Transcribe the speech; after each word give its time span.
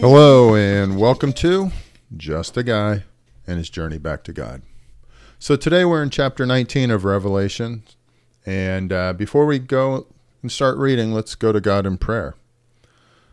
Hello, 0.00 0.54
and 0.54 1.00
welcome 1.00 1.32
to 1.32 1.72
Just 2.16 2.56
a 2.56 2.62
Guy 2.62 3.02
and 3.44 3.58
His 3.58 3.68
Journey 3.68 3.98
Back 3.98 4.22
to 4.22 4.32
God. 4.32 4.62
So, 5.40 5.56
today 5.56 5.84
we're 5.84 6.04
in 6.04 6.10
chapter 6.10 6.46
19 6.46 6.92
of 6.92 7.04
Revelation. 7.04 7.82
And 8.44 8.92
uh, 8.92 9.14
before 9.14 9.46
we 9.46 9.58
go 9.58 10.06
and 10.42 10.52
start 10.52 10.78
reading, 10.78 11.10
let's 11.10 11.34
go 11.34 11.50
to 11.50 11.60
God 11.60 11.86
in 11.86 11.98
prayer. 11.98 12.36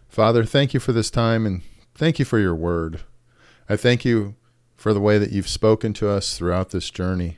Father, 0.10 0.44
thank 0.44 0.74
you 0.74 0.80
for 0.80 0.94
this 0.94 1.12
time 1.12 1.46
and 1.46 1.62
thank 1.94 2.18
you 2.18 2.26
for 2.26 2.40
your 2.40 2.56
word. 2.56 3.02
I 3.70 3.76
thank 3.76 4.04
you 4.04 4.34
for 4.76 4.96
the 4.96 5.00
way 5.00 5.20
that 5.20 5.32
you've 5.32 5.48
spoken 5.48 5.94
to 5.94 6.10
us 6.10 6.40
throughout 6.40 6.72
this 6.72 6.90
journey. 6.90 7.38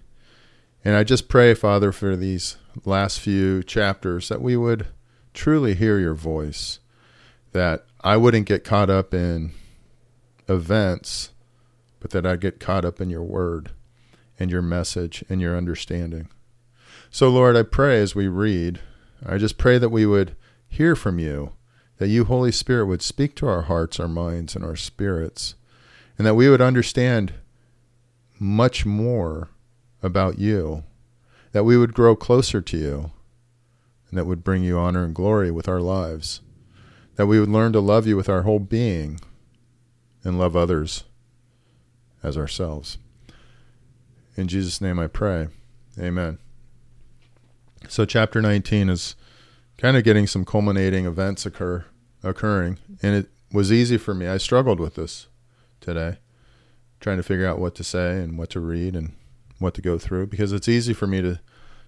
And 0.85 0.95
I 0.95 1.03
just 1.03 1.27
pray, 1.27 1.55
Father, 1.55 1.91
for 1.91 2.15
these 2.15 2.57
last 2.85 3.19
few 3.19 3.63
chapters 3.63 4.29
that 4.29 4.39
we 4.39 4.55
would 4.55 4.85
truly 5.33 5.73
hear 5.73 5.97
your 5.97 6.13
voice, 6.13 6.77
that 7.53 7.85
I 8.01 8.17
wouldn't 8.17 8.45
get 8.45 8.63
caught 8.63 8.91
up 8.91 9.11
in 9.11 9.51
events, 10.47 11.31
but 11.99 12.11
that 12.11 12.23
I'd 12.23 12.39
get 12.39 12.59
caught 12.59 12.85
up 12.85 13.01
in 13.01 13.09
your 13.09 13.23
word 13.23 13.71
and 14.39 14.51
your 14.51 14.61
message 14.61 15.25
and 15.27 15.41
your 15.41 15.57
understanding. 15.57 16.27
So, 17.09 17.29
Lord, 17.29 17.57
I 17.57 17.63
pray 17.63 17.99
as 17.99 18.13
we 18.13 18.27
read, 18.27 18.79
I 19.25 19.39
just 19.39 19.57
pray 19.57 19.79
that 19.79 19.89
we 19.89 20.05
would 20.05 20.35
hear 20.67 20.95
from 20.95 21.17
you, 21.17 21.53
that 21.97 22.09
you, 22.09 22.25
Holy 22.25 22.51
Spirit, 22.51 22.85
would 22.85 23.01
speak 23.01 23.35
to 23.37 23.47
our 23.47 23.63
hearts, 23.63 23.99
our 23.99 24.07
minds, 24.07 24.55
and 24.55 24.63
our 24.63 24.75
spirits, 24.75 25.55
and 26.15 26.27
that 26.27 26.35
we 26.35 26.47
would 26.47 26.61
understand 26.61 27.33
much 28.37 28.85
more 28.85 29.49
about 30.01 30.39
you, 30.39 30.83
that 31.51 31.63
we 31.63 31.77
would 31.77 31.93
grow 31.93 32.15
closer 32.15 32.61
to 32.61 32.77
you, 32.77 33.11
and 34.09 34.17
that 34.17 34.25
would 34.25 34.43
bring 34.43 34.63
you 34.63 34.77
honor 34.77 35.03
and 35.03 35.15
glory 35.15 35.51
with 35.51 35.67
our 35.67 35.81
lives, 35.81 36.41
that 37.15 37.27
we 37.27 37.39
would 37.39 37.49
learn 37.49 37.73
to 37.73 37.79
love 37.79 38.05
you 38.05 38.15
with 38.15 38.29
our 38.29 38.43
whole 38.43 38.59
being 38.59 39.19
and 40.23 40.37
love 40.37 40.55
others 40.55 41.03
as 42.23 42.37
ourselves. 42.37 42.97
In 44.35 44.47
Jesus' 44.47 44.81
name 44.81 44.99
I 44.99 45.07
pray. 45.07 45.47
Amen. 45.99 46.39
So, 47.87 48.03
chapter 48.03 48.41
19 48.41 48.89
is 48.89 49.15
kind 49.77 49.95
of 49.95 50.03
getting 50.03 50.27
some 50.27 50.43
culminating 50.45 51.05
events 51.05 51.45
occur 51.45 51.85
occurring, 52.23 52.79
and 53.01 53.15
it 53.15 53.29
was 53.51 53.71
easy 53.71 53.97
for 53.97 54.13
me. 54.13 54.27
I 54.27 54.37
struggled 54.37 54.79
with 54.79 54.95
this 54.95 55.27
today, 55.79 56.17
trying 56.99 57.17
to 57.17 57.23
figure 57.23 57.47
out 57.47 57.59
what 57.59 57.75
to 57.75 57.83
say 57.83 58.21
and 58.21 58.37
what 58.37 58.49
to 58.51 58.59
read 58.59 58.95
and 58.95 59.13
what 59.59 59.73
to 59.75 59.81
go 59.81 59.97
through 59.97 60.27
because 60.27 60.51
it's 60.51 60.67
easy 60.67 60.93
for 60.93 61.07
me 61.07 61.21
to 61.21 61.39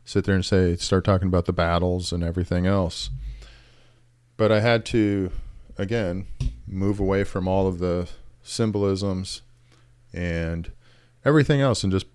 sit 0.06 0.24
there 0.24 0.36
and 0.36 0.46
say 0.46 0.76
start 0.78 1.04
talking 1.04 1.28
about 1.28 1.46
the 1.46 1.54
battles 1.54 2.12
and 2.12 2.24
everything 2.24 2.66
else. 2.66 3.10
But 4.38 4.52
I 4.52 4.60
had 4.62 4.86
to 4.88 5.32
again 5.78 6.28
move 6.68 7.00
away 7.00 7.24
from 7.24 7.48
all 7.48 7.68
of 7.68 7.80
the 7.80 8.10
symbolisms 8.42 9.42
and 10.14 10.72
everything 11.26 11.62
else 11.62 11.84
and 11.84 11.92
just 11.92 12.08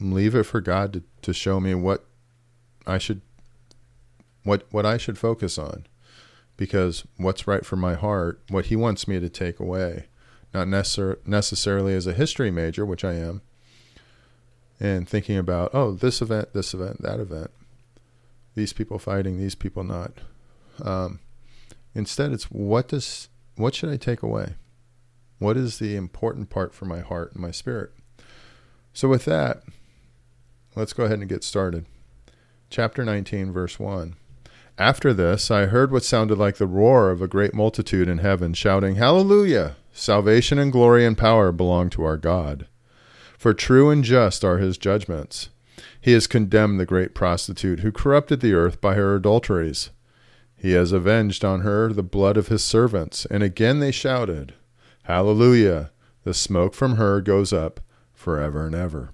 leave 0.00 0.34
it 0.34 0.42
for 0.42 0.60
God 0.60 0.92
to, 0.92 1.02
to 1.22 1.32
show 1.32 1.60
me 1.60 1.74
what 1.74 2.04
I 2.86 2.98
should 2.98 3.20
what 4.42 4.66
what 4.70 4.86
I 4.86 4.96
should 4.96 5.18
focus 5.18 5.58
on 5.58 5.86
because 6.56 7.04
what's 7.16 7.46
right 7.46 7.64
for 7.64 7.76
my 7.76 7.94
heart, 7.94 8.40
what 8.48 8.66
he 8.66 8.76
wants 8.76 9.06
me 9.06 9.20
to 9.20 9.28
take 9.28 9.60
away, 9.60 10.06
not 10.54 10.66
necessar- 10.66 11.18
necessarily 11.26 11.94
as 11.94 12.06
a 12.06 12.14
history 12.14 12.50
major, 12.50 12.86
which 12.86 13.04
I 13.04 13.14
am, 13.14 13.42
and 14.78 15.08
thinking 15.08 15.38
about, 15.38 15.70
oh, 15.72 15.92
this 15.92 16.20
event, 16.20 16.52
this 16.52 16.74
event, 16.74 17.02
that 17.02 17.20
event, 17.20 17.50
these 18.54 18.72
people 18.72 18.98
fighting, 18.98 19.38
these 19.38 19.54
people 19.54 19.84
not. 19.84 20.12
Um, 20.82 21.20
instead, 21.94 22.32
it's 22.32 22.44
what 22.44 22.88
does 22.88 23.28
what 23.56 23.74
should 23.74 23.88
I 23.88 23.96
take 23.96 24.22
away? 24.22 24.54
What 25.38 25.56
is 25.56 25.78
the 25.78 25.96
important 25.96 26.50
part 26.50 26.74
for 26.74 26.84
my 26.84 27.00
heart 27.00 27.32
and 27.32 27.42
my 27.42 27.50
spirit? 27.50 27.92
So, 28.92 29.08
with 29.08 29.24
that, 29.26 29.62
let's 30.74 30.92
go 30.92 31.04
ahead 31.04 31.18
and 31.18 31.28
get 31.28 31.44
started. 31.44 31.86
Chapter 32.68 33.04
19, 33.04 33.52
verse 33.52 33.78
1. 33.78 34.16
After 34.78 35.14
this, 35.14 35.50
I 35.50 35.66
heard 35.66 35.90
what 35.90 36.04
sounded 36.04 36.36
like 36.36 36.56
the 36.56 36.66
roar 36.66 37.10
of 37.10 37.22
a 37.22 37.28
great 37.28 37.54
multitude 37.54 38.08
in 38.08 38.18
heaven, 38.18 38.52
shouting, 38.52 38.96
Hallelujah! 38.96 39.76
Salvation 39.92 40.58
and 40.58 40.70
glory 40.70 41.06
and 41.06 41.16
power 41.16 41.50
belong 41.52 41.88
to 41.90 42.04
our 42.04 42.18
God 42.18 42.66
for 43.38 43.54
true 43.54 43.90
and 43.90 44.04
just 44.04 44.44
are 44.44 44.58
his 44.58 44.78
judgments. 44.78 45.50
He 46.00 46.12
has 46.12 46.26
condemned 46.26 46.78
the 46.78 46.86
great 46.86 47.14
prostitute 47.14 47.80
who 47.80 47.92
corrupted 47.92 48.40
the 48.40 48.54
earth 48.54 48.80
by 48.80 48.94
her 48.94 49.16
adulteries. 49.16 49.90
He 50.56 50.72
has 50.72 50.92
avenged 50.92 51.44
on 51.44 51.60
her 51.60 51.92
the 51.92 52.02
blood 52.02 52.36
of 52.36 52.48
his 52.48 52.64
servants. 52.64 53.26
And 53.26 53.42
again 53.42 53.80
they 53.80 53.90
shouted, 53.90 54.54
Hallelujah! 55.04 55.90
The 56.24 56.34
smoke 56.34 56.74
from 56.74 56.96
her 56.96 57.20
goes 57.20 57.52
up 57.52 57.80
forever 58.14 58.66
and 58.66 58.74
ever. 58.74 59.12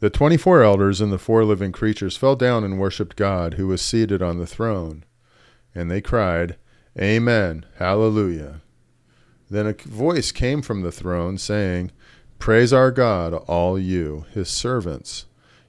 The 0.00 0.10
twenty 0.10 0.36
four 0.36 0.62
elders 0.62 1.00
and 1.00 1.12
the 1.12 1.18
four 1.18 1.44
living 1.44 1.72
creatures 1.72 2.16
fell 2.16 2.36
down 2.36 2.64
and 2.64 2.78
worshipped 2.78 3.16
God, 3.16 3.54
who 3.54 3.68
was 3.68 3.80
seated 3.80 4.22
on 4.22 4.38
the 4.38 4.46
throne. 4.46 5.04
And 5.74 5.90
they 5.90 6.00
cried, 6.00 6.56
Amen, 6.98 7.64
Hallelujah. 7.76 8.60
Then 9.50 9.66
a 9.66 9.72
voice 9.72 10.32
came 10.32 10.62
from 10.62 10.82
the 10.82 10.92
throne, 10.92 11.38
saying, 11.38 11.90
Praise 12.44 12.74
our 12.74 12.90
God, 12.90 13.32
all 13.32 13.78
you, 13.78 14.26
his 14.34 14.50
servants, 14.50 15.24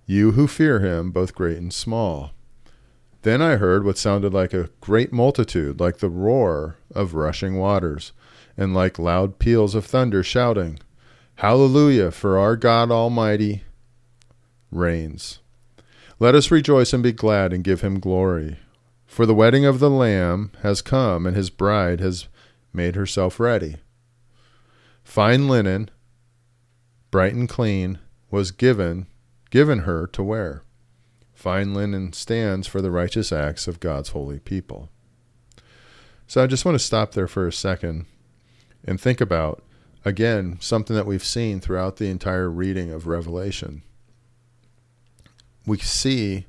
you 0.05 0.33
who 0.33 0.45
fear 0.45 0.81
him, 0.81 1.09
both 1.09 1.33
great 1.33 1.55
and 1.55 1.73
small. 1.73 2.31
Then 3.21 3.41
I 3.41 3.55
heard 3.55 3.85
what 3.85 3.97
sounded 3.97 4.33
like 4.33 4.53
a 4.53 4.69
great 4.81 5.13
multitude, 5.13 5.79
like 5.79 5.99
the 5.99 6.09
roar 6.09 6.75
of 6.93 7.13
rushing 7.13 7.55
waters, 7.55 8.11
and 8.57 8.73
like 8.73 8.99
loud 8.99 9.39
peals 9.39 9.73
of 9.73 9.85
thunder, 9.85 10.21
shouting, 10.21 10.79
Hallelujah, 11.35 12.11
for 12.11 12.37
our 12.37 12.57
God 12.57 12.91
Almighty 12.91 13.63
reigns. 14.69 15.39
Let 16.19 16.35
us 16.35 16.51
rejoice 16.51 16.91
and 16.91 17.01
be 17.01 17.13
glad 17.13 17.53
and 17.53 17.63
give 17.63 17.79
him 17.79 18.01
glory. 18.01 18.59
For 19.07 19.25
the 19.25 19.33
wedding 19.33 19.65
of 19.65 19.79
the 19.79 19.89
Lamb 19.89 20.51
has 20.61 20.81
come, 20.81 21.25
and 21.25 21.37
his 21.37 21.49
bride 21.49 22.01
has 22.01 22.27
made 22.73 22.97
herself 22.97 23.39
ready. 23.39 23.77
Fine 25.05 25.47
linen, 25.47 25.89
bright 27.15 27.33
and 27.33 27.47
clean, 27.47 27.97
was 28.29 28.51
given 28.51 29.07
given 29.49 29.79
her 29.79 30.05
to 30.05 30.21
wear. 30.21 30.63
Fine 31.33 31.73
linen 31.73 32.11
stands 32.11 32.67
for 32.67 32.81
the 32.81 32.91
righteous 32.91 33.31
acts 33.31 33.69
of 33.69 33.79
God's 33.79 34.09
holy 34.09 34.37
people. 34.37 34.89
So 36.27 36.43
I 36.43 36.47
just 36.47 36.65
want 36.65 36.75
to 36.75 36.83
stop 36.83 37.13
there 37.13 37.29
for 37.29 37.47
a 37.47 37.53
second 37.53 38.05
and 38.83 38.99
think 38.99 39.21
about 39.21 39.63
again 40.03 40.57
something 40.59 40.93
that 40.93 41.05
we've 41.05 41.23
seen 41.23 41.61
throughout 41.61 41.95
the 41.95 42.09
entire 42.09 42.49
reading 42.49 42.91
of 42.91 43.07
Revelation. 43.07 43.83
We 45.65 45.77
see 45.77 46.47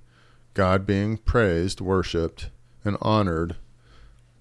God 0.53 0.85
being 0.85 1.17
praised, 1.17 1.81
worshiped, 1.81 2.51
and 2.85 2.97
honored 3.01 3.55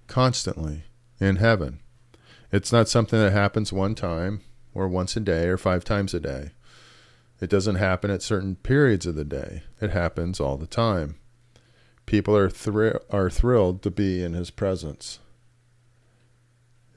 constantly 0.07 0.85
in 1.19 1.35
heaven. 1.35 1.81
It's 2.51 2.71
not 2.71 2.89
something 2.89 3.19
that 3.19 3.31
happens 3.31 3.71
one 3.71 3.93
time 3.93 4.41
or 4.75 4.87
once 4.87 5.15
a 5.15 5.19
day 5.19 5.47
or 5.47 5.57
five 5.57 5.83
times 5.83 6.13
a 6.13 6.19
day. 6.19 6.51
It 7.41 7.49
doesn't 7.49 7.75
happen 7.75 8.11
at 8.11 8.21
certain 8.21 8.55
periods 8.57 9.05
of 9.05 9.15
the 9.15 9.25
day. 9.25 9.63
It 9.81 9.89
happens 9.89 10.39
all 10.39 10.57
the 10.57 10.67
time. 10.67 11.15
People 12.05 12.37
are 12.37 12.49
thr- 12.49 12.97
are 13.09 13.29
thrilled 13.29 13.81
to 13.81 13.89
be 13.89 14.23
in 14.23 14.33
his 14.33 14.51
presence. 14.51 15.19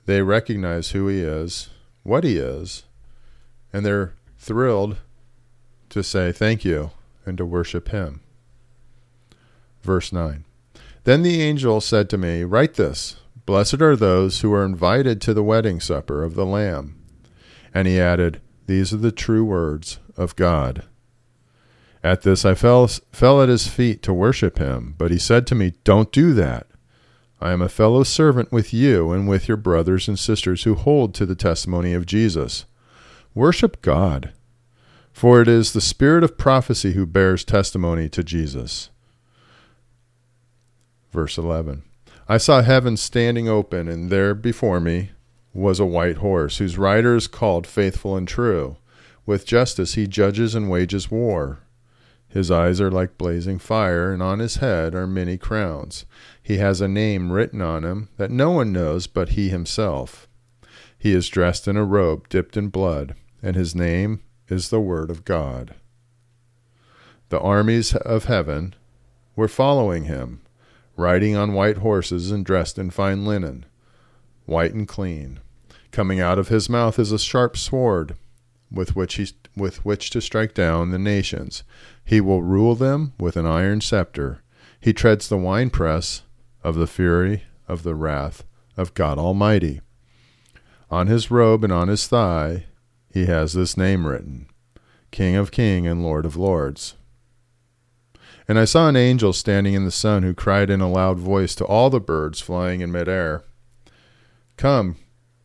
They 0.04 0.22
recognize 0.22 0.90
who 0.90 1.08
he 1.08 1.20
is, 1.20 1.70
what 2.02 2.24
he 2.24 2.36
is, 2.36 2.84
and 3.72 3.84
they're 3.84 4.14
thrilled 4.38 4.98
to 5.90 6.02
say 6.02 6.32
thank 6.32 6.64
you 6.64 6.90
and 7.24 7.38
to 7.38 7.44
worship 7.44 7.88
him. 7.88 8.20
Verse 9.82 10.12
9. 10.12 10.44
Then 11.04 11.22
the 11.22 11.40
angel 11.42 11.80
said 11.80 12.10
to 12.10 12.18
me, 12.18 12.44
Write 12.44 12.74
this 12.74 13.16
Blessed 13.46 13.80
are 13.80 13.96
those 13.96 14.40
who 14.40 14.52
are 14.52 14.64
invited 14.64 15.20
to 15.22 15.32
the 15.32 15.42
wedding 15.42 15.80
supper 15.80 16.22
of 16.22 16.34
the 16.34 16.44
Lamb. 16.46 16.96
And 17.74 17.86
he 17.86 18.00
added, 18.00 18.40
These 18.66 18.92
are 18.92 18.98
the 18.98 19.12
true 19.12 19.44
words 19.44 19.98
of 20.16 20.36
God. 20.36 20.84
At 22.02 22.22
this 22.22 22.44
I 22.44 22.54
fell, 22.54 22.86
fell 22.86 23.42
at 23.42 23.48
his 23.48 23.66
feet 23.66 24.02
to 24.02 24.12
worship 24.12 24.58
him, 24.58 24.94
but 24.98 25.10
he 25.10 25.18
said 25.18 25.46
to 25.48 25.54
me, 25.54 25.74
Don't 25.84 26.12
do 26.12 26.32
that. 26.34 26.66
I 27.40 27.52
am 27.52 27.62
a 27.62 27.68
fellow 27.68 28.02
servant 28.02 28.50
with 28.50 28.74
you 28.74 29.12
and 29.12 29.28
with 29.28 29.46
your 29.46 29.56
brothers 29.56 30.08
and 30.08 30.18
sisters 30.18 30.64
who 30.64 30.74
hold 30.74 31.14
to 31.14 31.26
the 31.26 31.36
testimony 31.36 31.94
of 31.94 32.06
Jesus. 32.06 32.64
Worship 33.34 33.80
God, 33.80 34.32
for 35.12 35.40
it 35.40 35.48
is 35.48 35.72
the 35.72 35.80
spirit 35.80 36.24
of 36.24 36.38
prophecy 36.38 36.92
who 36.92 37.06
bears 37.06 37.44
testimony 37.44 38.08
to 38.08 38.24
Jesus. 38.24 38.90
Verse 41.12 41.38
11 41.38 41.82
I 42.28 42.36
saw 42.38 42.62
heaven 42.62 42.96
standing 42.96 43.48
open, 43.48 43.88
and 43.88 44.10
there 44.10 44.34
before 44.34 44.80
me 44.80 45.10
was 45.52 45.80
a 45.80 45.86
white 45.86 46.18
horse, 46.18 46.58
whose 46.58 46.78
rider 46.78 47.16
is 47.16 47.26
called 47.26 47.66
Faithful 47.66 48.16
and 48.16 48.28
True. 48.28 48.76
With 49.26 49.46
justice 49.46 49.94
he 49.94 50.06
judges 50.06 50.54
and 50.54 50.70
wages 50.70 51.10
war. 51.10 51.60
His 52.28 52.50
eyes 52.50 52.80
are 52.80 52.90
like 52.90 53.18
blazing 53.18 53.58
fire, 53.58 54.12
and 54.12 54.22
on 54.22 54.38
his 54.38 54.56
head 54.56 54.94
are 54.94 55.06
many 55.06 55.38
crowns. 55.38 56.04
He 56.42 56.58
has 56.58 56.80
a 56.80 56.88
name 56.88 57.32
written 57.32 57.62
on 57.62 57.84
him 57.84 58.08
that 58.16 58.30
no 58.30 58.50
one 58.50 58.72
knows 58.72 59.06
but 59.06 59.30
he 59.30 59.48
himself. 59.48 60.28
He 60.98 61.12
is 61.12 61.28
dressed 61.28 61.66
in 61.66 61.76
a 61.76 61.84
robe 61.84 62.28
dipped 62.28 62.56
in 62.56 62.68
blood, 62.68 63.14
and 63.42 63.56
his 63.56 63.74
name 63.74 64.20
is 64.48 64.68
the 64.68 64.80
Word 64.80 65.10
of 65.10 65.24
God. 65.24 65.74
The 67.30 67.40
armies 67.40 67.94
of 67.94 68.24
heaven 68.24 68.74
were 69.36 69.48
following 69.48 70.04
him, 70.04 70.40
riding 70.96 71.36
on 71.36 71.52
white 71.52 71.78
horses 71.78 72.30
and 72.30 72.44
dressed 72.44 72.78
in 72.78 72.90
fine 72.90 73.24
linen, 73.24 73.64
white 74.48 74.74
and 74.74 74.88
clean. 74.88 75.40
Coming 75.90 76.20
out 76.20 76.38
of 76.38 76.48
his 76.48 76.68
mouth 76.68 76.98
is 76.98 77.12
a 77.12 77.18
sharp 77.18 77.56
sword, 77.56 78.14
with 78.70 78.96
which 78.96 79.14
he 79.14 79.28
with 79.56 79.84
which 79.84 80.10
to 80.10 80.20
strike 80.20 80.54
down 80.54 80.90
the 80.90 80.98
nations. 80.98 81.64
He 82.04 82.20
will 82.20 82.42
rule 82.42 82.74
them 82.74 83.12
with 83.18 83.36
an 83.36 83.46
iron 83.46 83.80
scepter. 83.80 84.42
He 84.80 84.92
treads 84.92 85.28
the 85.28 85.36
winepress 85.36 86.22
of 86.62 86.76
the 86.76 86.86
fury 86.86 87.44
of 87.66 87.82
the 87.82 87.94
wrath 87.94 88.44
of 88.76 88.94
God 88.94 89.18
Almighty. 89.18 89.80
On 90.90 91.06
his 91.06 91.30
robe 91.30 91.64
and 91.64 91.72
on 91.72 91.88
his 91.88 92.06
thigh 92.06 92.66
he 93.12 93.26
has 93.26 93.52
this 93.52 93.76
name 93.76 94.06
written 94.06 94.46
King 95.10 95.34
of 95.36 95.50
Kings 95.50 95.88
and 95.88 96.02
Lord 96.02 96.24
of 96.24 96.36
Lords. 96.36 96.94
And 98.46 98.58
I 98.58 98.64
saw 98.64 98.88
an 98.88 98.96
angel 98.96 99.32
standing 99.32 99.74
in 99.74 99.84
the 99.84 99.90
sun 99.90 100.22
who 100.22 100.32
cried 100.32 100.70
in 100.70 100.80
a 100.80 100.90
loud 100.90 101.18
voice 101.18 101.54
to 101.56 101.64
all 101.64 101.90
the 101.90 102.00
birds 102.00 102.40
flying 102.40 102.80
in 102.80 102.90
midair 102.90 103.42
Come, 104.58 104.96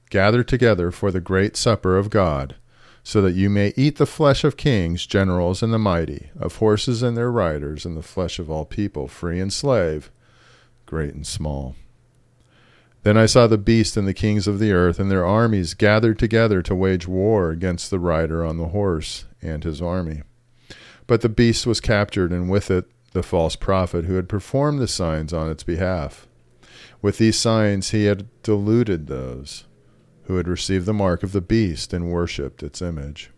gather 0.10 0.44
together 0.44 0.92
for 0.92 1.12
the 1.12 1.21
great 1.21 1.56
supper 1.56 1.98
of 1.98 2.10
God 2.10 2.56
so 3.04 3.21
that 3.21 3.36
you 3.36 3.50
may 3.50 3.74
eat 3.75 3.98
the 3.98 4.06
flesh 4.06 4.44
of 4.44 4.57
kings, 4.57 5.06
generals, 5.06 5.62
and 5.62 5.74
the 5.74 5.80
mighty, 5.80 6.30
of 6.39 6.56
horses 6.56 7.04
and 7.04 7.15
their 7.18 7.30
riders, 7.30 7.86
and 7.86 7.98
the 7.98 8.01
flesh 8.01 8.39
of 8.39 8.50
all 8.50 8.63
people, 8.65 9.07
free 9.07 9.39
and 9.42 9.51
slave, 9.51 10.10
great 10.86 11.13
and 11.13 11.27
small. 11.27 11.75
Then 13.04 13.18
I 13.18 13.25
saw 13.25 13.48
the 13.48 13.57
beast 13.57 13.98
and 13.98 14.07
the 14.07 14.13
kings 14.13 14.48
of 14.48 14.60
the 14.60 14.71
earth 14.71 15.00
and 15.00 15.12
their 15.12 15.25
armies 15.25 15.74
gathered 15.74 16.18
together 16.18 16.62
to 16.62 16.74
wage 16.74 17.06
war 17.06 17.51
against 17.51 17.89
the 17.89 18.00
rider 18.00 18.45
on 18.45 18.57
the 18.57 18.69
horse 18.69 19.25
and 19.42 19.65
his 19.65 19.81
army. 19.81 20.24
But 21.06 21.19
the 21.19 21.30
beast 21.30 21.68
was 21.68 21.81
captured, 21.81 22.31
and 22.31 22.50
with 22.50 22.71
it 22.71 22.86
the 23.12 23.21
false 23.21 23.57
prophet 23.57 24.06
who 24.06 24.15
had 24.15 24.30
performed 24.30 24.80
the 24.80 24.88
signs 24.88 25.33
on 25.33 25.51
its 25.51 25.63
behalf. 25.63 26.27
With 27.01 27.18
these 27.18 27.38
signs 27.38 27.91
he 27.91 28.06
had 28.06 28.27
deluded 28.44 29.07
those 29.07 29.65
who 30.24 30.38
had 30.38 30.47
received 30.47 30.85
the 30.85 30.94
mark 30.94 31.24
of 31.24 31.31
the 31.31 31.41
beast 31.41 31.94
and 31.94 32.12
worshipped 32.12 32.63
its 32.63 32.81
image. 32.81 33.31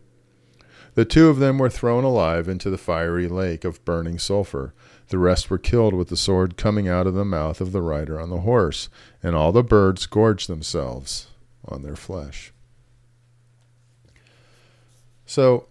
The 0.96 1.06
two 1.06 1.28
of 1.28 1.40
them 1.40 1.58
were 1.58 1.70
thrown 1.70 2.06
alive 2.06 2.48
into 2.48 2.70
the 2.70 2.78
fiery 2.78 3.28
lake 3.28 3.66
of 3.66 3.84
burning 3.84 4.18
sulphur. 4.18 4.74
The 5.10 5.18
rest 5.18 5.50
were 5.50 5.58
killed 5.58 5.94
with 5.94 6.08
the 6.08 6.16
sword 6.16 6.56
coming 6.56 6.88
out 6.88 7.06
of 7.06 7.14
the 7.14 7.26
mouth 7.26 7.60
of 7.60 7.74
the 7.74 7.82
rider 7.82 8.20
on 8.20 8.30
the 8.30 8.42
horse, 8.42 8.88
and 9.22 9.36
all 9.36 9.52
the 9.52 9.64
birds 9.64 10.06
gorged 10.06 10.48
themselves 10.48 11.28
on 11.66 11.84
their 11.84 11.98
flesh. 11.98 12.54
So, 15.26 15.68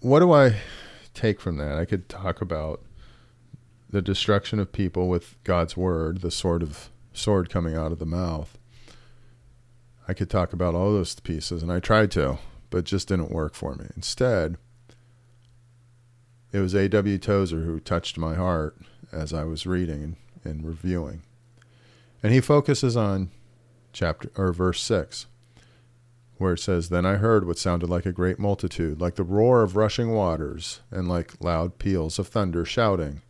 what 0.00 0.20
do 0.20 0.32
I 0.32 0.56
take 1.12 1.40
from 1.40 1.58
that? 1.58 1.76
I 1.76 1.84
could 1.84 2.08
talk 2.08 2.40
about 2.40 2.80
the 3.92 4.02
destruction 4.02 4.58
of 4.58 4.72
people 4.72 5.06
with 5.08 5.36
God's 5.44 5.76
word, 5.76 6.22
the 6.22 6.30
sword 6.30 6.62
of 6.62 6.88
sword 7.12 7.50
coming 7.50 7.76
out 7.76 7.92
of 7.92 7.98
the 7.98 8.06
mouth. 8.06 8.58
I 10.08 10.14
could 10.14 10.30
talk 10.30 10.52
about 10.52 10.74
all 10.74 10.92
those 10.92 11.20
pieces, 11.20 11.62
and 11.62 11.70
I 11.70 11.78
tried 11.78 12.10
to, 12.12 12.38
but 12.70 12.84
just 12.84 13.08
didn't 13.08 13.30
work 13.30 13.54
for 13.54 13.74
me. 13.74 13.86
Instead, 13.94 14.56
it 16.52 16.58
was 16.58 16.74
A.W. 16.74 17.18
Tozer 17.18 17.60
who 17.60 17.78
touched 17.80 18.18
my 18.18 18.34
heart 18.34 18.76
as 19.12 19.32
I 19.32 19.44
was 19.44 19.66
reading 19.66 20.02
and, 20.02 20.16
and 20.44 20.66
reviewing. 20.66 21.22
And 22.22 22.32
he 22.32 22.40
focuses 22.40 22.96
on 22.96 23.30
chapter 23.92 24.30
or 24.36 24.52
verse 24.52 24.82
6 24.82 25.26
where 26.38 26.54
it 26.54 26.58
says 26.58 26.88
then 26.88 27.04
I 27.04 27.16
heard 27.16 27.46
what 27.46 27.58
sounded 27.58 27.90
like 27.90 28.06
a 28.06 28.12
great 28.12 28.38
multitude 28.38 29.00
like 29.02 29.16
the 29.16 29.22
roar 29.22 29.62
of 29.62 29.76
rushing 29.76 30.12
waters 30.12 30.80
and 30.90 31.08
like 31.08 31.34
loud 31.40 31.78
peals 31.78 32.18
of 32.18 32.26
thunder 32.26 32.64
shouting 32.64 33.20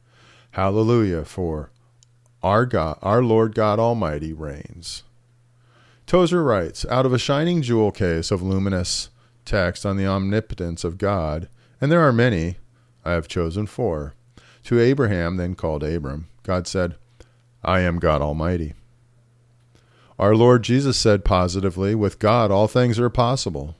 hallelujah 0.52 1.24
for 1.24 1.70
our 2.42 2.64
God 2.64 2.98
our 3.02 3.22
Lord 3.22 3.54
God 3.54 3.78
Almighty 3.78 4.32
reigns 4.32 5.02
Tozer 6.06 6.42
writes 6.42 6.84
Out 6.90 7.06
of 7.06 7.12
a 7.12 7.18
shining 7.18 7.62
jewel 7.62 7.90
case 7.90 8.30
of 8.30 8.42
luminous 8.42 9.08
text 9.44 9.86
on 9.86 9.96
the 9.96 10.06
omnipotence 10.06 10.84
of 10.84 10.98
God, 10.98 11.48
and 11.80 11.90
there 11.90 12.06
are 12.06 12.12
many, 12.12 12.56
I 13.04 13.12
have 13.12 13.28
chosen 13.28 13.66
four. 13.66 14.14
To 14.64 14.78
Abraham, 14.78 15.38
then 15.38 15.54
called 15.54 15.82
Abram, 15.82 16.28
God 16.42 16.66
said, 16.66 16.96
I 17.64 17.80
am 17.80 17.98
God 17.98 18.20
Almighty. 18.20 18.74
Our 20.18 20.36
Lord 20.36 20.62
Jesus 20.62 20.98
said 20.98 21.24
positively, 21.24 21.94
With 21.94 22.18
God 22.18 22.50
all 22.50 22.68
things 22.68 23.00
are 23.00 23.10
possible. 23.10 23.74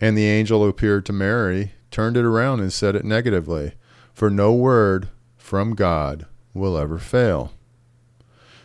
And 0.00 0.18
the 0.18 0.26
angel 0.26 0.62
who 0.62 0.68
appeared 0.68 1.06
to 1.06 1.12
Mary 1.12 1.72
turned 1.90 2.16
it 2.16 2.24
around 2.24 2.60
and 2.60 2.72
said 2.72 2.96
it 2.96 3.04
negatively, 3.04 3.74
For 4.12 4.28
no 4.28 4.52
word 4.52 5.08
from 5.44 5.74
God 5.74 6.24
will 6.54 6.78
ever 6.78 6.96
fail. 6.96 7.52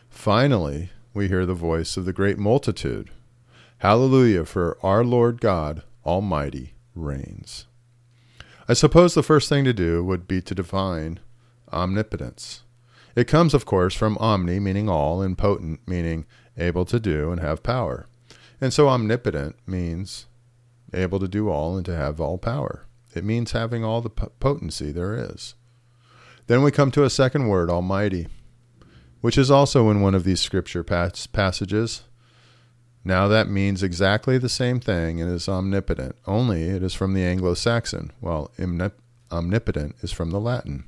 Finally, 0.10 0.92
we 1.14 1.28
hear 1.28 1.46
the 1.46 1.54
voice 1.54 1.98
of 1.98 2.06
the 2.06 2.14
great 2.14 2.38
multitude. 2.38 3.10
Hallelujah, 3.80 4.46
for 4.46 4.78
our 4.82 5.04
Lord 5.04 5.42
God 5.42 5.84
Almighty 6.06 6.76
reigns. 6.96 7.68
I 8.70 8.76
suppose 8.76 9.14
the 9.14 9.22
first 9.22 9.50
thing 9.50 9.66
to 9.66 9.74
do 9.74 10.06
would 10.06 10.26
be 10.26 10.42
to 10.42 10.56
define 10.56 11.20
omnipotence. 11.74 12.64
It 13.14 13.28
comes, 13.28 13.54
of 13.54 13.66
course, 13.66 13.94
from 13.94 14.18
omni, 14.18 14.62
meaning 14.62 14.88
all, 14.88 15.22
and 15.22 15.38
potent, 15.38 15.82
meaning 15.86 16.26
able 16.58 16.86
to 16.86 17.00
do 17.00 17.30
and 17.30 17.42
have 17.42 17.62
power. 17.62 18.08
And 18.62 18.72
so 18.72 18.88
omnipotent 18.88 19.58
means 19.68 20.28
able 20.94 21.20
to 21.20 21.28
do 21.28 21.50
all 21.50 21.76
and 21.76 21.86
to 21.88 21.96
have 21.96 22.22
all 22.22 22.38
power. 22.38 22.86
It 23.14 23.26
means 23.26 23.52
having 23.52 23.84
all 23.84 24.00
the 24.00 24.10
potency 24.10 24.94
there 24.94 25.14
is. 25.14 25.56
Then 26.50 26.64
we 26.64 26.72
come 26.72 26.92
to 26.92 27.06
a 27.06 27.10
second 27.10 27.48
word, 27.48 27.70
almighty 27.70 28.28
which 29.22 29.38
is 29.38 29.52
also 29.52 29.90
in 29.90 30.02
one 30.02 30.16
of 30.16 30.24
these 30.24 30.40
scripture 30.40 30.84
pas- 30.84 31.28
passages. 31.28 32.04
Now 33.04 33.28
that 33.28 33.50
means 33.50 33.84
exactly 33.84 34.38
the 34.38 34.50
same 34.50 34.80
thing 34.80 35.22
and 35.22 35.32
is 35.32 35.50
omnipotent, 35.50 36.16
only 36.28 36.64
it 36.64 36.84
is 36.84 36.94
from 36.94 37.14
the 37.14 37.24
Anglo 37.24 37.54
Saxon, 37.54 38.12
while 38.20 38.52
omnipotent 39.32 39.96
is 40.02 40.12
from 40.12 40.32
the 40.32 40.40
Latin. 40.40 40.86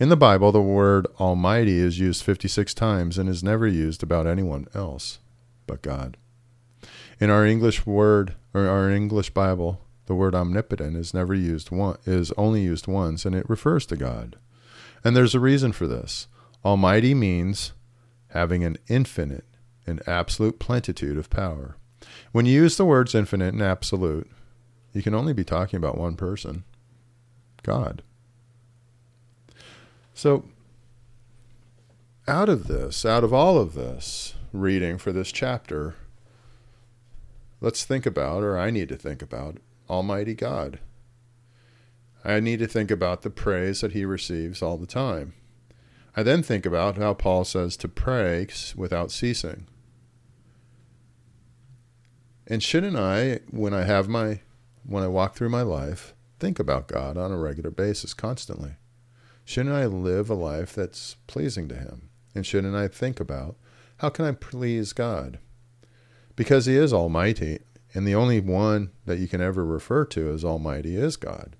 In 0.00 0.08
the 0.08 0.16
Bible, 0.16 0.52
the 0.52 0.60
word 0.60 1.06
Almighty 1.20 1.78
is 1.78 1.98
used 1.98 2.24
56 2.24 2.74
times 2.74 3.18
and 3.18 3.28
is 3.28 3.44
never 3.44 3.66
used 3.66 4.02
about 4.02 4.26
anyone 4.26 4.66
else 4.74 5.18
but 5.66 5.82
God. 5.82 6.16
In 7.20 7.30
our 7.30 7.46
English 7.46 7.86
word 7.86 8.34
or 8.52 8.66
our 8.66 8.90
English 8.90 9.30
Bible, 9.30 9.80
the 10.06 10.14
word 10.14 10.34
omnipotent 10.34 10.96
is 10.96 11.14
never 11.14 11.34
used 11.34 11.70
one 11.70 11.96
is 12.04 12.32
only 12.32 12.62
used 12.62 12.86
once 12.86 13.24
and 13.24 13.34
it 13.34 13.48
refers 13.48 13.86
to 13.86 13.96
God. 13.96 14.36
And 15.04 15.14
there's 15.14 15.34
a 15.34 15.40
reason 15.40 15.72
for 15.72 15.86
this. 15.86 16.26
Almighty 16.64 17.14
means 17.14 17.72
having 18.28 18.64
an 18.64 18.78
infinite 18.88 19.44
and 19.86 20.02
absolute 20.08 20.58
plenitude 20.58 21.18
of 21.18 21.28
power. 21.28 21.76
When 22.32 22.46
you 22.46 22.54
use 22.54 22.76
the 22.76 22.84
words 22.84 23.14
infinite 23.14 23.52
and 23.52 23.62
absolute, 23.62 24.30
you 24.92 25.02
can 25.02 25.14
only 25.14 25.32
be 25.32 25.44
talking 25.44 25.76
about 25.76 25.98
one 25.98 26.16
person 26.16 26.64
God. 27.62 28.02
So, 30.14 30.44
out 32.28 32.48
of 32.48 32.68
this, 32.68 33.04
out 33.04 33.24
of 33.24 33.32
all 33.32 33.58
of 33.58 33.74
this 33.74 34.34
reading 34.52 34.98
for 34.98 35.12
this 35.12 35.32
chapter, 35.32 35.94
let's 37.60 37.84
think 37.84 38.06
about, 38.06 38.42
or 38.42 38.58
I 38.58 38.70
need 38.70 38.88
to 38.90 38.96
think 38.96 39.22
about, 39.22 39.58
Almighty 39.90 40.34
God. 40.34 40.78
I 42.24 42.40
need 42.40 42.58
to 42.60 42.66
think 42.66 42.90
about 42.90 43.22
the 43.22 43.30
praise 43.30 43.82
that 43.82 43.92
he 43.92 44.04
receives 44.04 44.62
all 44.62 44.78
the 44.78 44.86
time. 44.86 45.34
I 46.16 46.22
then 46.22 46.42
think 46.42 46.64
about 46.64 46.96
how 46.96 47.12
Paul 47.12 47.44
says 47.44 47.76
to 47.78 47.88
pray 47.88 48.46
without 48.74 49.10
ceasing. 49.10 49.66
And 52.46 52.62
shouldn't 52.62 52.96
I, 52.96 53.40
when 53.50 53.74
I 53.74 53.82
have 53.82 54.08
my, 54.08 54.40
when 54.86 55.02
I 55.02 55.08
walk 55.08 55.34
through 55.34 55.48
my 55.48 55.62
life, 55.62 56.14
think 56.38 56.58
about 56.58 56.88
God 56.88 57.16
on 57.16 57.32
a 57.32 57.38
regular 57.38 57.70
basis, 57.70 58.14
constantly? 58.14 58.76
Shouldn't 59.44 59.74
I 59.74 59.86
live 59.86 60.30
a 60.30 60.34
life 60.34 60.74
that's 60.74 61.16
pleasing 61.26 61.68
to 61.68 61.74
Him? 61.74 62.10
And 62.34 62.46
shouldn't 62.46 62.74
I 62.74 62.88
think 62.88 63.20
about 63.20 63.56
how 63.98 64.08
can 64.08 64.24
I 64.24 64.32
please 64.32 64.92
God? 64.92 65.38
Because 66.36 66.66
He 66.66 66.76
is 66.76 66.92
Almighty, 66.92 67.60
and 67.92 68.06
the 68.06 68.14
only 68.14 68.40
one 68.40 68.92
that 69.04 69.18
you 69.18 69.28
can 69.28 69.40
ever 69.40 69.64
refer 69.64 70.04
to 70.06 70.32
as 70.32 70.44
Almighty 70.44 70.96
is 70.96 71.16
God. 71.16 71.56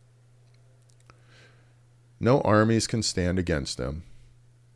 No 2.25 2.41
armies 2.41 2.87
can 2.87 3.03
stand 3.03 3.39
against 3.39 3.79
Him 3.79 4.03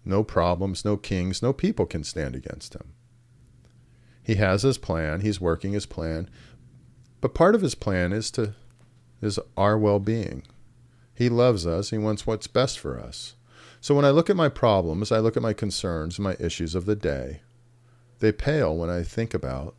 no 0.08 0.24
problems, 0.24 0.84
no 0.84 0.96
kings, 0.96 1.42
no 1.42 1.52
people 1.52 1.86
can 1.86 2.02
stand 2.02 2.34
against 2.34 2.74
him. 2.74 2.94
He 4.22 4.36
has 4.36 4.62
his 4.62 4.78
plan, 4.78 5.20
he's 5.20 5.40
working 5.40 5.72
his 5.72 5.86
plan, 5.86 6.28
but 7.20 7.34
part 7.34 7.54
of 7.54 7.60
his 7.60 7.74
plan 7.74 8.12
is 8.12 8.30
to 8.32 8.54
is 9.20 9.38
our 9.56 9.76
well-being. 9.76 10.44
He 11.12 11.28
loves 11.28 11.66
us. 11.66 11.90
He 11.90 11.98
wants 11.98 12.24
what's 12.24 12.46
best 12.46 12.78
for 12.78 13.00
us. 13.00 13.34
So 13.80 13.92
when 13.92 14.04
I 14.04 14.10
look 14.10 14.30
at 14.30 14.36
my 14.36 14.48
problems, 14.48 15.10
I 15.10 15.18
look 15.18 15.36
at 15.36 15.42
my 15.42 15.52
concerns, 15.52 16.20
my 16.20 16.36
issues 16.38 16.76
of 16.76 16.86
the 16.86 16.94
day, 16.94 17.40
they 18.20 18.30
pale 18.30 18.76
when 18.76 18.88
I 18.88 19.02
think 19.02 19.34
about 19.34 19.74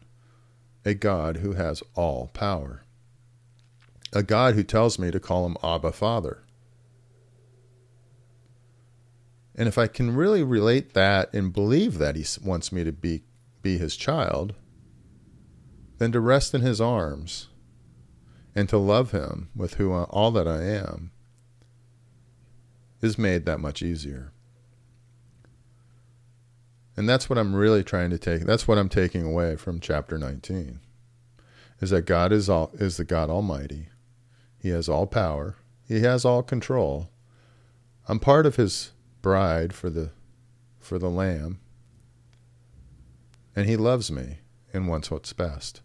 a 0.84 0.94
God 0.94 1.38
who 1.38 1.54
has 1.54 1.82
all 1.96 2.30
power. 2.34 2.84
A 4.12 4.22
God 4.22 4.56
who 4.56 4.64
tells 4.64 5.00
me 5.00 5.10
to 5.10 5.22
call 5.22 5.46
him 5.46 5.56
Abba 5.64 5.94
Father. 5.94 6.44
And 9.60 9.68
if 9.68 9.78
I 9.78 9.88
can 9.88 10.16
really 10.16 10.42
relate 10.42 10.94
that 10.94 11.34
and 11.34 11.52
believe 11.52 11.98
that 11.98 12.16
he 12.16 12.26
wants 12.42 12.72
me 12.72 12.86
to 12.86 12.94
be, 12.94 13.24
be 13.62 13.78
his 13.78 13.98
child, 13.98 14.56
then 15.98 16.14
to 16.14 16.22
rest 16.22 16.56
in 16.56 16.62
his 16.62 16.80
arms 16.80 17.50
and 18.56 18.70
to 18.70 18.78
love 18.78 19.12
him 19.12 19.50
with 19.54 19.74
who 19.74 19.92
I, 19.94 20.04
all 20.04 20.32
that 20.32 20.48
I 20.48 20.64
am 20.64 21.12
is 23.02 23.18
made 23.18 23.46
that 23.46 23.60
much 23.60 23.82
easier. 23.82 24.32
And 26.96 27.08
that's 27.08 27.30
what 27.30 27.38
I'm 27.38 27.54
really 27.54 27.84
trying 27.84 28.12
to 28.12 28.18
take. 28.18 28.44
That's 28.44 28.66
what 28.66 28.78
I'm 28.78 28.90
taking 28.90 29.26
away 29.26 29.58
from 29.58 29.82
chapter 29.82 30.18
19. 30.18 30.80
Is 31.82 31.90
that 31.90 32.06
God 32.06 32.32
is 32.32 32.50
all 32.50 32.72
is 32.76 32.96
the 32.96 33.04
God 33.04 33.30
Almighty. 33.30 33.90
He 34.58 34.70
has 34.70 34.88
all 34.88 35.06
power. 35.06 35.58
He 35.86 36.00
has 36.00 36.24
all 36.24 36.44
control. 36.44 37.10
I'm 38.08 38.20
part 38.20 38.46
of 38.46 38.56
his 38.56 38.92
bride 39.22 39.74
for 39.74 39.90
the 39.90 40.12
for 40.80 40.98
the 40.98 41.10
lamb. 41.10 41.60
And 43.56 43.68
he 43.68 43.76
loves 43.76 44.10
me 44.10 44.40
and 44.74 44.88
wants 44.88 45.12
what's 45.12 45.34
best. 45.34 45.82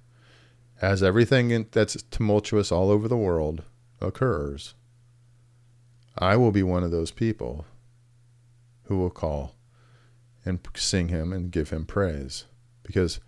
As 0.80 1.02
everything 1.02 1.66
that's 1.72 2.02
tumultuous 2.10 2.70
all 2.70 2.90
over 2.90 3.08
the 3.08 3.16
world 3.16 3.62
occurs, 4.00 4.74
I 6.16 6.36
will 6.36 6.52
be 6.52 6.62
one 6.62 6.84
of 6.84 6.90
those 6.90 7.10
people 7.10 7.64
who 8.84 8.98
will 8.98 9.10
call 9.10 9.56
and 10.44 10.60
sing 10.74 11.08
him 11.08 11.32
and 11.32 11.50
give 11.50 11.70
him 11.70 11.86
praise 11.86 12.44
because 12.82 13.18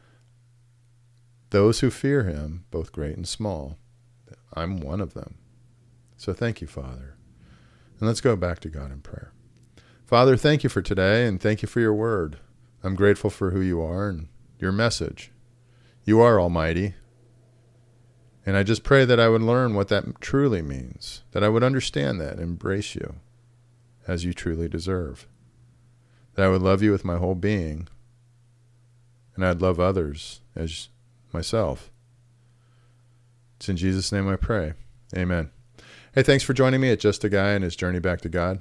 those 1.50 1.80
who 1.80 1.90
fear 1.90 2.24
him, 2.24 2.64
both 2.70 2.92
great 2.92 3.16
and 3.16 3.26
small, 3.26 3.78
I'm 4.52 4.80
one 4.80 5.00
of 5.00 5.14
them. 5.14 5.36
So 6.16 6.32
thank 6.32 6.60
you, 6.60 6.66
Father. 6.66 7.16
And 7.98 8.06
let's 8.06 8.20
go 8.20 8.36
back 8.36 8.60
to 8.60 8.68
God 8.68 8.92
in 8.92 9.00
prayer. 9.00 9.32
Father, 10.06 10.36
thank 10.36 10.62
you 10.62 10.70
for 10.70 10.82
today 10.82 11.26
and 11.26 11.40
thank 11.40 11.62
you 11.62 11.68
for 11.68 11.80
your 11.80 11.92
word. 11.92 12.38
I'm 12.84 12.94
grateful 12.94 13.28
for 13.28 13.50
who 13.50 13.60
you 13.60 13.82
are 13.82 14.08
and 14.08 14.28
your 14.60 14.70
message. 14.70 15.32
You 16.04 16.20
are 16.20 16.40
almighty. 16.40 16.94
And 18.46 18.56
I 18.56 18.62
just 18.62 18.84
pray 18.84 19.04
that 19.04 19.18
I 19.18 19.28
would 19.28 19.42
learn 19.42 19.74
what 19.74 19.88
that 19.88 20.20
truly 20.20 20.62
means, 20.62 21.24
that 21.32 21.42
I 21.42 21.48
would 21.48 21.64
understand 21.64 22.20
that, 22.20 22.38
embrace 22.38 22.94
you 22.94 23.16
as 24.06 24.24
you 24.24 24.32
truly 24.32 24.68
deserve, 24.68 25.26
that 26.34 26.44
I 26.44 26.48
would 26.48 26.62
love 26.62 26.84
you 26.84 26.92
with 26.92 27.04
my 27.04 27.16
whole 27.16 27.34
being, 27.34 27.88
and 29.34 29.44
I'd 29.44 29.60
love 29.60 29.80
others 29.80 30.40
as 30.54 30.88
myself. 31.32 31.90
It's 33.56 33.68
in 33.68 33.76
Jesus' 33.76 34.12
name 34.12 34.28
I 34.28 34.36
pray. 34.36 34.74
Amen. 35.16 35.50
Hey, 36.14 36.22
thanks 36.22 36.44
for 36.44 36.52
joining 36.52 36.80
me 36.80 36.92
at 36.92 37.00
Just 37.00 37.24
a 37.24 37.28
Guy 37.28 37.50
and 37.50 37.64
His 37.64 37.74
Journey 37.74 37.98
Back 37.98 38.20
to 38.20 38.28
God. 38.28 38.60